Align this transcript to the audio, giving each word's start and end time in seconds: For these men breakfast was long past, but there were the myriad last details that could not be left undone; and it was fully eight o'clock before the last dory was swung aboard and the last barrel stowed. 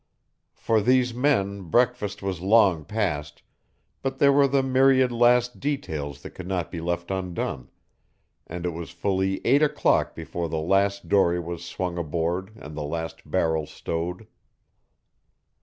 For 0.55 0.81
these 0.81 1.13
men 1.13 1.69
breakfast 1.69 2.23
was 2.23 2.41
long 2.41 2.85
past, 2.85 3.43
but 4.01 4.17
there 4.17 4.33
were 4.33 4.47
the 4.47 4.63
myriad 4.63 5.11
last 5.11 5.59
details 5.59 6.23
that 6.23 6.31
could 6.31 6.47
not 6.47 6.71
be 6.71 6.81
left 6.81 7.11
undone; 7.11 7.69
and 8.47 8.65
it 8.65 8.71
was 8.73 8.89
fully 8.89 9.45
eight 9.45 9.61
o'clock 9.61 10.15
before 10.15 10.49
the 10.49 10.57
last 10.57 11.07
dory 11.07 11.39
was 11.39 11.63
swung 11.63 11.99
aboard 11.99 12.49
and 12.55 12.75
the 12.75 12.81
last 12.81 13.29
barrel 13.29 13.67
stowed. 13.67 14.25